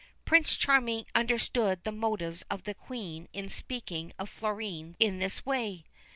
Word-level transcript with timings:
Prince 0.25 0.57
Charming 0.57 1.05
understood 1.13 1.83
the 1.83 1.91
motives 1.91 2.41
of 2.49 2.63
the 2.63 2.73
Queen 2.73 3.27
in 3.33 3.51
speaking 3.51 4.13
of 4.17 4.31
Florine 4.31 4.95
in 4.99 5.19
this 5.19 5.45
way. 5.45 5.83